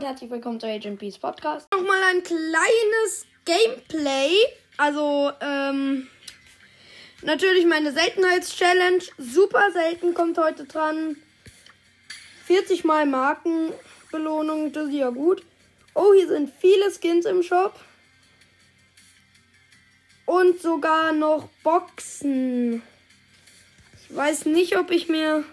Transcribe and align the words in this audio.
und 0.00 0.06
herzlich 0.06 0.30
willkommen 0.30 0.58
zu 0.58 0.66
Agent 0.66 0.98
Peace 0.98 1.18
Podcast. 1.18 1.70
Nochmal 1.70 2.02
ein 2.04 2.22
kleines 2.22 3.26
Gameplay. 3.44 4.30
Also, 4.78 5.30
ähm, 5.42 6.08
natürlich 7.20 7.66
meine 7.66 7.92
Seltenheitschallenge. 7.92 9.02
Super 9.18 9.70
selten 9.72 10.14
kommt 10.14 10.38
heute 10.38 10.64
dran. 10.64 11.16
40 12.46 12.84
mal 12.84 13.04
Markenbelohnung, 13.04 14.72
das 14.72 14.88
ist 14.88 14.94
ja 14.94 15.10
gut. 15.10 15.44
Oh, 15.92 16.14
hier 16.14 16.28
sind 16.28 16.50
viele 16.58 16.90
Skins 16.90 17.26
im 17.26 17.42
Shop. 17.42 17.78
Und 20.24 20.62
sogar 20.62 21.12
noch 21.12 21.46
Boxen. 21.62 22.80
Ich 24.02 24.16
weiß 24.16 24.46
nicht, 24.46 24.78
ob 24.78 24.90
ich 24.92 25.10
mir 25.10 25.44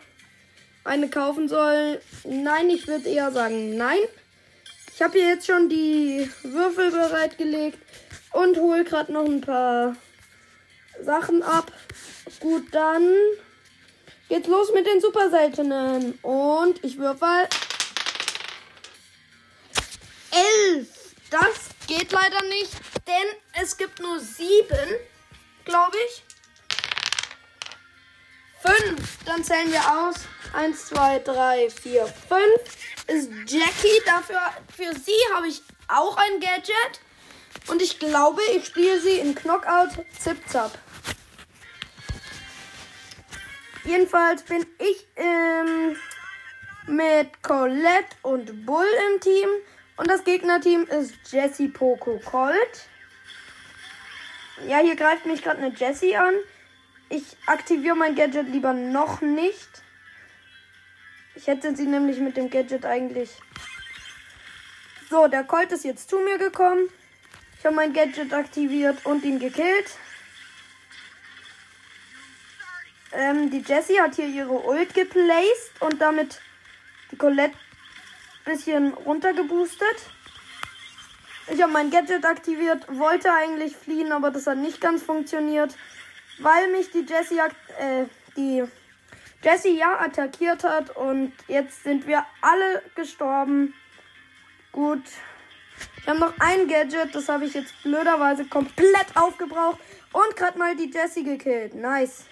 eine 0.85 1.09
kaufen 1.09 1.49
soll. 1.49 1.99
Nein, 2.23 2.69
ich 2.69 2.87
würde 2.87 3.09
eher 3.09 3.33
sagen 3.33 3.75
nein. 3.75 3.99
Ich 4.97 5.03
habe 5.03 5.19
hier 5.19 5.27
jetzt 5.27 5.45
schon 5.45 5.69
die 5.69 6.27
Würfel 6.41 6.89
bereitgelegt 6.89 7.77
und 8.31 8.57
hole 8.57 8.83
gerade 8.83 9.13
noch 9.13 9.25
ein 9.25 9.41
paar 9.41 9.95
Sachen 11.03 11.43
ab. 11.43 11.71
Gut, 12.39 12.63
dann 12.71 13.07
geht's 14.27 14.47
los 14.47 14.73
mit 14.73 14.87
den 14.87 14.99
super 14.99 15.29
seltenen. 15.29 16.17
Und 16.23 16.83
ich 16.83 16.97
würfel. 16.97 17.47
Elf. 20.31 20.87
Das 21.29 21.69
geht 21.85 22.11
leider 22.11 22.41
nicht, 22.47 22.73
denn 23.05 23.61
es 23.61 23.77
gibt 23.77 23.99
nur 23.99 24.19
sieben, 24.19 24.95
glaube 25.63 25.95
ich. 26.07 26.26
Fünf. 28.61 29.23
Dann 29.25 29.43
zählen 29.43 29.71
wir 29.71 29.81
aus. 29.81 30.15
Eins, 30.53 30.87
zwei, 30.87 31.19
drei, 31.19 31.69
vier, 31.69 32.05
fünf. 32.05 32.77
Ist 33.07 33.29
Jackie. 33.47 34.01
Dafür 34.05 34.39
für 34.75 34.93
sie 34.99 35.35
habe 35.35 35.47
ich 35.47 35.61
auch 35.87 36.17
ein 36.17 36.39
Gadget. 36.39 37.01
Und 37.67 37.81
ich 37.81 37.99
glaube, 37.99 38.41
ich 38.55 38.65
spiele 38.65 38.99
sie 38.99 39.19
in 39.19 39.35
Knockout 39.35 39.89
Zip 40.19 40.37
Zap. 40.47 40.77
Jedenfalls 43.83 44.43
bin 44.43 44.65
ich 44.79 45.07
ähm, 45.15 45.95
mit 46.87 47.41
Colette 47.41 48.15
und 48.21 48.65
Bull 48.65 48.87
im 49.13 49.21
Team. 49.21 49.49
Und 49.97 50.09
das 50.09 50.23
Gegnerteam 50.23 50.83
ist 50.83 51.13
Jessie 51.31 51.69
Poco 51.69 52.19
Colt. 52.23 52.89
Ja, 54.67 54.79
hier 54.79 54.95
greift 54.95 55.25
mich 55.25 55.43
gerade 55.43 55.59
eine 55.59 55.73
Jessie 55.75 56.15
an. 56.15 56.33
Ich 57.09 57.37
aktiviere 57.45 57.95
mein 57.95 58.15
Gadget 58.15 58.49
lieber 58.49 58.73
noch 58.73 59.21
nicht. 59.21 59.69
Ich 61.35 61.47
hätte 61.47 61.75
sie 61.75 61.85
nämlich 61.85 62.19
mit 62.19 62.35
dem 62.35 62.49
Gadget 62.49 62.85
eigentlich. 62.85 63.31
So, 65.09 65.27
der 65.27 65.43
Colt 65.45 65.71
ist 65.71 65.85
jetzt 65.85 66.09
zu 66.09 66.19
mir 66.19 66.37
gekommen. 66.37 66.89
Ich 67.59 67.65
habe 67.65 67.75
mein 67.75 67.93
Gadget 67.93 68.33
aktiviert 68.33 69.05
und 69.05 69.23
ihn 69.23 69.39
gekillt. 69.39 69.97
Ähm, 73.13 73.49
die 73.49 73.61
Jessie 73.61 73.99
hat 74.01 74.15
hier 74.15 74.27
ihre 74.27 74.65
Ult 74.65 74.93
geplaced 74.93 75.81
und 75.81 76.01
damit 76.01 76.41
die 77.11 77.17
Colette 77.17 77.55
ein 78.45 78.53
bisschen 78.53 78.93
runtergeboostet. 78.93 79.97
Ich 81.49 81.61
habe 81.61 81.71
mein 81.71 81.89
Gadget 81.89 82.25
aktiviert, 82.25 82.85
wollte 82.89 83.31
eigentlich 83.31 83.77
fliehen, 83.77 84.11
aber 84.11 84.31
das 84.31 84.47
hat 84.47 84.57
nicht 84.57 84.81
ganz 84.81 85.01
funktioniert, 85.01 85.73
weil 86.39 86.71
mich 86.71 86.91
die 86.91 87.05
Jessie, 87.05 87.39
äh, 87.79 88.05
die 88.35 88.63
Jessie 89.43 89.77
ja 89.77 89.99
attackiert 89.99 90.63
hat 90.63 90.95
und 90.95 91.33
jetzt 91.47 91.83
sind 91.83 92.07
wir 92.07 92.25
alle 92.41 92.83
gestorben. 92.95 93.73
Gut. 94.71 95.03
Ich 96.01 96.07
habe 96.07 96.19
noch 96.19 96.33
ein 96.39 96.67
Gadget, 96.67 97.13
das 97.13 97.29
habe 97.29 97.45
ich 97.45 97.53
jetzt 97.53 97.83
blöderweise 97.83 98.45
komplett 98.45 99.07
aufgebraucht 99.15 99.79
und 100.13 100.35
gerade 100.35 100.57
mal 100.57 100.75
die 100.75 100.89
Jessie 100.91 101.23
gekillt. 101.23 101.75
Nice. 101.75 102.25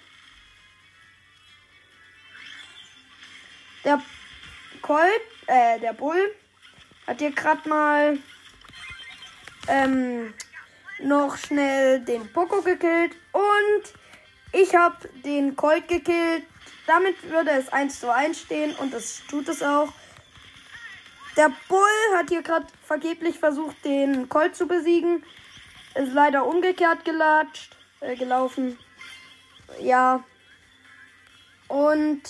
Der 3.84 4.02
Colt, 4.82 5.22
äh, 5.48 5.80
der 5.80 5.94
Bull 5.94 6.34
hat 7.06 7.20
hier 7.20 7.32
gerade 7.32 7.68
mal 7.70 8.18
ähm, 9.68 10.34
noch 11.00 11.38
schnell 11.38 12.00
den 12.00 12.32
Poco 12.32 12.62
gekillt 12.62 13.12
und 13.32 13.94
ich 14.52 14.76
habe 14.76 14.96
den 15.24 15.56
Colt 15.56 15.88
gekillt. 15.88 16.44
Damit 16.88 17.30
würde 17.30 17.52
es 17.52 17.70
1 17.70 18.00
zu 18.00 18.14
1 18.14 18.40
stehen 18.40 18.76
und 18.76 18.94
das 18.94 19.22
tut 19.28 19.50
es 19.50 19.62
auch. 19.62 19.92
Der 21.36 21.52
Bull 21.68 22.16
hat 22.16 22.30
hier 22.30 22.42
gerade 22.42 22.68
vergeblich 22.84 23.40
versucht, 23.40 23.84
den 23.84 24.30
Colt 24.30 24.56
zu 24.56 24.68
besiegen. 24.68 25.24
Ist 25.96 26.14
leider 26.14 26.46
umgekehrt 26.46 27.04
gelatscht, 27.04 27.76
äh, 28.00 28.16
gelaufen. 28.16 28.78
Ja. 29.82 30.24
Und 31.68 32.22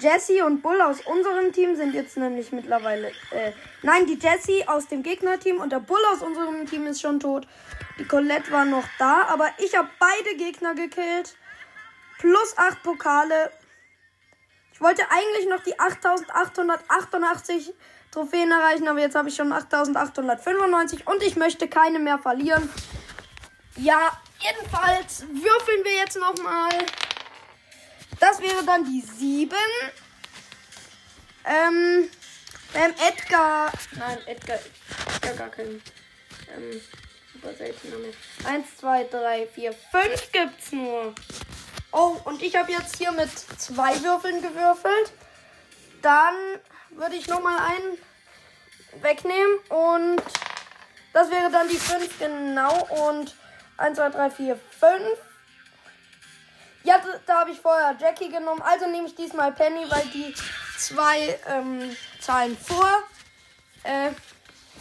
Jesse 0.00 0.44
und 0.44 0.62
Bull 0.62 0.80
aus 0.80 1.02
unserem 1.02 1.52
Team 1.52 1.76
sind 1.76 1.94
jetzt 1.94 2.16
nämlich 2.16 2.50
mittlerweile. 2.50 3.08
Äh, 3.30 3.52
nein, 3.82 4.06
die 4.06 4.18
Jesse 4.18 4.64
aus 4.68 4.88
dem 4.88 5.02
Gegnerteam 5.02 5.60
und 5.60 5.70
der 5.70 5.80
Bull 5.80 6.00
aus 6.12 6.22
unserem 6.22 6.66
Team 6.66 6.86
ist 6.86 7.02
schon 7.02 7.20
tot. 7.20 7.46
Die 7.98 8.06
Colette 8.06 8.50
war 8.50 8.64
noch 8.64 8.84
da, 8.98 9.26
aber 9.28 9.48
ich 9.58 9.76
habe 9.76 9.88
beide 9.98 10.36
Gegner 10.36 10.74
gekillt. 10.74 11.36
Plus 12.18 12.56
8 12.56 12.82
Pokale. 12.82 13.50
Ich 14.72 14.80
wollte 14.80 15.02
eigentlich 15.10 15.48
noch 15.48 15.62
die 15.62 15.78
8888 15.78 17.74
Trophäen 18.10 18.50
erreichen, 18.50 18.88
aber 18.88 19.00
jetzt 19.00 19.14
habe 19.14 19.28
ich 19.28 19.36
schon 19.36 19.52
8895 19.52 21.06
und 21.06 21.22
ich 21.22 21.36
möchte 21.36 21.68
keine 21.68 21.98
mehr 21.98 22.18
verlieren. 22.18 22.70
Ja, 23.76 24.18
jedenfalls 24.38 25.22
würfeln 25.28 25.84
wir 25.84 25.94
jetzt 25.96 26.16
nochmal. 26.16 26.70
Das 28.20 28.40
wäre 28.40 28.64
dann 28.64 28.84
die 28.84 29.00
7. 29.00 29.56
Ähm, 31.44 32.10
ähm, 32.74 32.94
Edgar. 33.08 33.72
Nein, 33.92 34.18
Edgar. 34.26 34.58
Ja, 35.24 35.32
gar 35.32 35.48
kein. 35.48 35.82
Ähm, 36.54 36.80
super 37.32 37.54
seltener 37.54 37.98
mehr. 37.98 38.12
1, 38.44 38.76
2, 38.78 39.04
3, 39.04 39.46
4, 39.46 39.72
5 39.72 40.32
gibt's 40.32 40.72
nur. 40.72 41.14
Oh, 41.92 42.16
und 42.24 42.42
ich 42.42 42.56
habe 42.56 42.72
jetzt 42.72 42.96
hier 42.96 43.12
mit 43.12 43.30
zwei 43.58 44.02
Würfeln 44.02 44.42
gewürfelt. 44.42 45.12
Dann 46.02 46.34
würde 46.90 47.16
ich 47.16 47.28
nochmal 47.28 47.58
einen 47.58 49.02
wegnehmen. 49.02 49.58
Und 49.68 50.22
das 51.12 51.30
wäre 51.30 51.50
dann 51.50 51.68
die 51.68 51.78
5 51.78 52.18
genau. 52.18 52.86
Und 53.08 53.34
1, 53.78 53.96
2, 53.96 54.10
3, 54.10 54.30
4, 54.30 54.60
5. 54.78 55.25
Ja, 56.86 56.98
da, 56.98 57.18
da 57.26 57.40
habe 57.40 57.50
ich 57.50 57.60
vorher 57.60 57.96
Jackie 57.98 58.28
genommen. 58.28 58.62
Also 58.62 58.86
nehme 58.88 59.08
ich 59.08 59.16
diesmal 59.16 59.50
Penny, 59.50 59.84
weil 59.88 60.06
die 60.14 60.32
zwei 60.78 61.36
ähm, 61.48 61.96
Zahlen 62.20 62.56
vor. 62.56 63.02
Äh, 63.82 64.10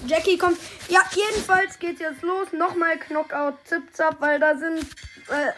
Jackie 0.05 0.37
kommt. 0.37 0.59
Ja, 0.87 1.01
jedenfalls 1.15 1.79
geht's 1.79 1.99
jetzt 1.99 2.21
los. 2.21 2.53
Nochmal 2.53 2.99
Knockout, 2.99 3.55
Zip-Zap, 3.65 4.21
weil 4.21 4.39
da 4.39 4.55
sind. 4.55 4.81
Äh, 5.29 5.51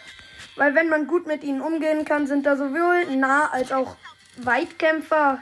weil 0.55 0.73
wenn 0.73 0.87
man 0.87 1.05
gut 1.05 1.27
mit 1.27 1.43
ihnen 1.43 1.59
umgehen 1.59 2.05
kann, 2.05 2.27
sind 2.27 2.45
da 2.45 2.55
sowohl 2.55 3.05
nah 3.17 3.49
als 3.51 3.73
auch 3.73 3.97
Weitkämpfer 4.37 5.41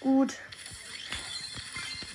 gut. 0.00 0.32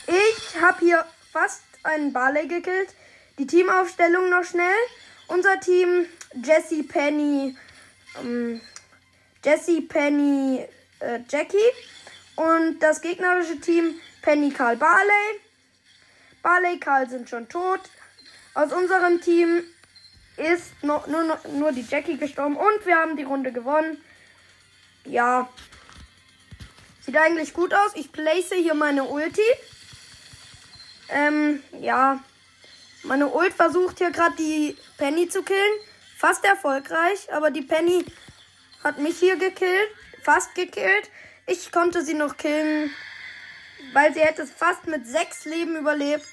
Ich 0.07 0.59
habe 0.59 0.79
hier 0.79 1.05
fast 1.31 1.63
einen 1.84 2.13
Barley 2.13 2.47
gekillt. 2.47 2.89
Die 3.38 3.45
Teamaufstellung 3.45 4.31
noch 4.31 4.43
schnell. 4.43 4.75
Unser 5.28 5.59
Team 5.59 6.08
Jesse 6.34 6.84
Penny, 6.84 7.55
ähm, 8.22 8.61
Jesse 9.43 9.81
Penny 9.81 10.66
äh, 10.99 11.19
Jackie 11.29 11.58
und 12.35 12.79
das 12.79 13.02
gegnerische 13.02 13.59
Team 13.59 13.96
Penny 14.22 14.52
Karl 14.52 14.78
Barley. 14.78 15.41
Barley 16.41 16.79
Karl 16.79 17.09
sind 17.09 17.29
schon 17.29 17.47
tot. 17.49 17.81
Aus 18.53 18.72
unserem 18.72 19.22
Team 19.22 19.64
ist 20.37 20.84
noch, 20.84 21.08
nur, 21.08 21.40
nur 21.53 21.72
die 21.72 21.85
Jackie 21.87 22.17
gestorben 22.17 22.55
und 22.55 22.85
wir 22.85 22.96
haben 22.96 23.17
die 23.17 23.23
Runde 23.23 23.52
gewonnen. 23.52 24.02
Ja. 25.05 25.49
Sieht 27.02 27.17
eigentlich 27.17 27.53
gut 27.53 27.73
aus. 27.73 27.91
Ich 27.96 28.11
place 28.11 28.52
hier 28.53 28.73
meine 28.73 29.05
Ulti. 29.05 29.41
Ähm, 31.09 31.64
ja. 31.79 32.19
Meine 33.03 33.28
Ult 33.28 33.53
versucht 33.53 33.99
hier 33.99 34.11
gerade 34.11 34.35
die 34.35 34.75
Penny 34.97 35.29
zu 35.29 35.43
killen. 35.43 35.79
Fast 36.17 36.43
erfolgreich, 36.46 37.31
aber 37.31 37.52
die 37.52 37.61
Penny 37.61 38.03
hat 38.84 38.97
mich 38.97 39.19
hier 39.19 39.35
gekillt. 39.35 39.90
Fast 40.23 40.55
gekillt. 40.55 41.11
Ich 41.46 41.72
konnte 41.72 42.03
sie 42.03 42.16
noch 42.16 42.37
killen, 42.37 42.91
weil 43.93 44.14
sie 44.14 44.22
hätte 44.22 44.47
fast 44.47 44.87
mit 44.87 45.05
sechs 45.05 45.46
Leben 45.46 45.75
überlebt. 45.78 46.28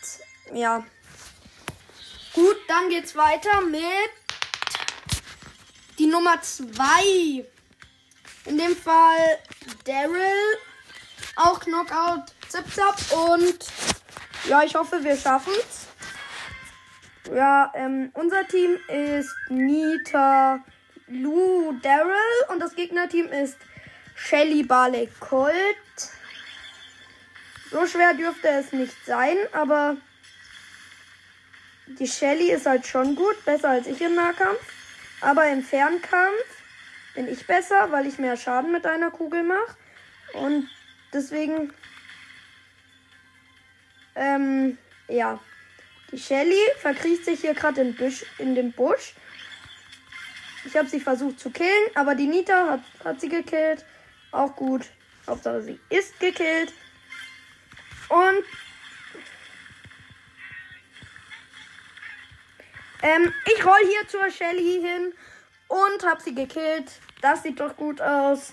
Ja. 0.52 0.84
Gut, 2.32 2.56
dann 2.66 2.88
geht's 2.88 3.14
weiter 3.14 3.60
mit 3.60 3.82
die 5.98 6.06
Nummer 6.06 6.40
2. 6.40 7.44
In 8.46 8.58
dem 8.58 8.76
Fall 8.76 9.38
Daryl. 9.84 10.58
Auch 11.36 11.60
Knockout 11.60 12.32
zip 12.48 12.64
zap 12.72 12.96
und 13.12 13.58
ja, 14.48 14.62
ich 14.62 14.74
hoffe, 14.74 15.02
wir 15.02 15.16
schaffen's. 15.16 15.88
Ja, 17.32 17.72
ähm, 17.74 18.10
unser 18.12 18.46
Team 18.46 18.76
ist 18.88 19.34
Nita, 19.48 20.62
Lou, 21.06 21.72
Daryl 21.82 22.14
und 22.48 22.60
das 22.60 22.74
Gegnerteam 22.74 23.28
ist 23.28 23.56
Shelly, 24.14 24.62
Barley, 24.62 25.08
Colt. 25.20 25.54
So 27.70 27.86
schwer 27.86 28.14
dürfte 28.14 28.48
es 28.48 28.72
nicht 28.72 28.94
sein, 29.06 29.36
aber 29.52 29.96
die 31.86 32.06
Shelly 32.06 32.50
ist 32.50 32.66
halt 32.66 32.86
schon 32.86 33.16
gut, 33.16 33.42
besser 33.44 33.70
als 33.70 33.86
ich 33.86 34.00
im 34.00 34.14
Nahkampf. 34.14 34.60
Aber 35.20 35.48
im 35.48 35.62
Fernkampf 35.62 36.62
bin 37.14 37.26
ich 37.26 37.46
besser, 37.46 37.90
weil 37.90 38.06
ich 38.06 38.18
mehr 38.18 38.36
Schaden 38.36 38.70
mit 38.70 38.86
einer 38.86 39.10
Kugel 39.10 39.42
mache. 39.42 39.76
Und 40.34 40.68
deswegen, 41.12 41.72
ähm, 44.14 44.76
ja. 45.08 45.40
Die 46.14 46.20
Shelly 46.20 46.60
verkriecht 46.78 47.24
sich 47.24 47.40
hier 47.40 47.54
gerade 47.54 47.80
in, 47.80 48.56
in 48.56 48.70
Busch. 48.70 49.14
Ich 50.64 50.76
habe 50.76 50.88
sie 50.88 51.00
versucht 51.00 51.40
zu 51.40 51.50
killen, 51.50 51.90
aber 51.96 52.14
die 52.14 52.28
Nita 52.28 52.70
hat, 52.70 52.82
hat 53.04 53.20
sie 53.20 53.28
gekillt. 53.28 53.84
Auch 54.30 54.54
gut. 54.54 54.82
Hauptsache 55.26 55.62
sie 55.62 55.80
ist 55.88 56.20
gekillt. 56.20 56.72
Und 58.08 58.44
ähm, 63.02 63.32
ich 63.52 63.66
roll 63.66 63.80
hier 63.82 64.06
zur 64.06 64.30
Shelly 64.30 64.82
hin 64.82 65.12
und 65.66 66.08
habe 66.08 66.22
sie 66.22 66.36
gekillt. 66.36 66.92
Das 67.22 67.42
sieht 67.42 67.58
doch 67.58 67.76
gut 67.76 68.00
aus. 68.00 68.52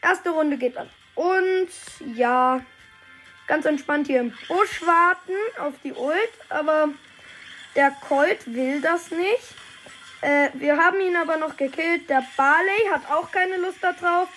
Erste 0.00 0.30
Runde 0.30 0.56
geht 0.56 0.78
an. 0.78 0.88
Und 1.14 1.68
ja, 2.14 2.64
ganz 3.50 3.66
entspannt 3.66 4.06
hier 4.06 4.20
im 4.20 4.32
Busch 4.46 4.80
warten 4.86 5.34
auf 5.58 5.74
die 5.82 5.92
Ult. 5.92 6.32
Aber 6.50 6.88
der 7.74 7.90
Colt 7.90 8.46
will 8.46 8.80
das 8.80 9.10
nicht. 9.10 9.54
Äh, 10.20 10.50
wir 10.54 10.76
haben 10.76 11.00
ihn 11.00 11.16
aber 11.16 11.36
noch 11.36 11.56
gekillt. 11.56 12.08
Der 12.08 12.24
Barley 12.36 12.88
hat 12.92 13.10
auch 13.10 13.32
keine 13.32 13.56
Lust 13.56 13.82
darauf. 13.82 14.28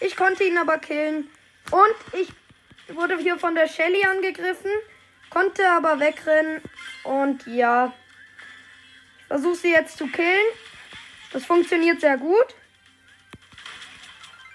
Ich 0.00 0.16
konnte 0.16 0.42
ihn 0.42 0.58
aber 0.58 0.78
killen. 0.78 1.30
Und 1.70 2.20
ich 2.20 2.28
wurde 2.94 3.16
hier 3.18 3.38
von 3.38 3.54
der 3.54 3.68
Shelly 3.68 4.04
angegriffen. 4.04 4.72
Konnte 5.30 5.68
aber 5.70 6.00
wegrennen. 6.00 6.60
Und 7.04 7.46
ja. 7.46 7.92
Ich 9.20 9.26
versuche 9.26 9.56
sie 9.56 9.70
jetzt 9.70 9.96
zu 9.96 10.08
killen. 10.08 10.46
Das 11.32 11.44
funktioniert 11.44 12.00
sehr 12.00 12.16
gut. 12.16 12.54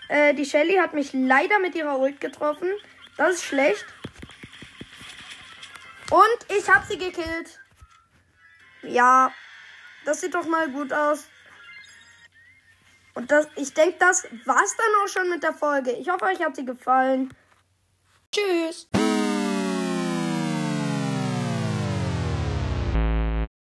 Äh, 0.09 0.33
die 0.33 0.45
Shelly 0.45 0.75
hat 0.75 0.93
mich 0.93 1.13
leider 1.13 1.59
mit 1.59 1.75
ihrer 1.75 1.97
Ult 1.97 2.19
getroffen. 2.19 2.67
Das 3.15 3.35
ist 3.35 3.45
schlecht. 3.45 3.85
Und 6.11 6.57
ich 6.57 6.69
habe 6.69 6.85
sie 6.87 6.97
gekillt. 6.97 7.59
Ja, 8.83 9.33
das 10.05 10.21
sieht 10.21 10.35
doch 10.35 10.45
mal 10.45 10.69
gut 10.69 10.91
aus. 10.91 11.25
Und 13.13 13.31
das, 13.31 13.47
ich 13.55 13.73
denke, 13.73 13.95
das 13.99 14.25
war's 14.45 14.75
dann 14.77 15.03
auch 15.03 15.07
schon 15.07 15.29
mit 15.29 15.43
der 15.43 15.53
Folge. 15.53 15.91
Ich 15.91 16.09
hoffe, 16.09 16.25
euch 16.25 16.43
hat 16.43 16.55
sie 16.55 16.65
gefallen. 16.65 17.33
Tschüss. 18.31 18.87